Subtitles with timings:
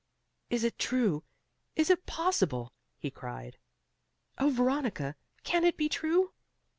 [0.49, 1.23] "Is it true,
[1.75, 3.59] is it possible?" he cried.
[4.39, 6.33] "Oh Veronica, can it be true?"